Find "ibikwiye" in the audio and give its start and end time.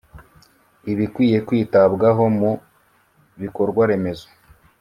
0.91-1.37